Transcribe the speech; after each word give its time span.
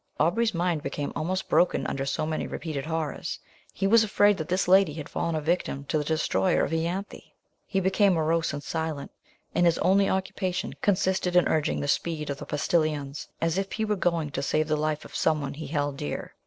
Aubrey's 0.19 0.55
mind 0.55 0.81
became 0.81 1.13
almost 1.15 1.47
broken 1.47 1.85
under 1.85 2.07
so 2.07 2.25
many 2.25 2.47
repeated 2.47 2.87
horrors; 2.87 3.37
he 3.71 3.85
was 3.85 4.03
afraid 4.03 4.35
that 4.37 4.47
this 4.49 4.67
lady 4.67 4.93
had 4.93 5.07
fallen 5.07 5.35
a 5.35 5.41
victim 5.41 5.83
to 5.89 5.99
the 5.99 6.03
destroyer 6.03 6.63
of 6.63 6.73
Ianthe. 6.73 7.31
He 7.67 7.79
became 7.79 8.15
morose 8.15 8.51
and 8.51 8.63
silent; 8.63 9.11
and 9.53 9.67
his 9.67 9.77
only 9.77 10.09
occupation 10.09 10.73
consisted 10.81 11.35
in 11.35 11.47
urging 11.47 11.81
the 11.81 11.87
speed 11.87 12.31
of 12.31 12.37
the 12.37 12.47
postilions, 12.47 13.27
as 13.41 13.59
if 13.59 13.73
he 13.73 13.85
were 13.85 13.95
going 13.95 14.31
to 14.31 14.41
save 14.41 14.67
the 14.67 14.75
life 14.75 15.05
of 15.05 15.15
some 15.15 15.39
one 15.39 15.53
he 15.53 15.67
held 15.67 15.97
dear. 15.97 16.33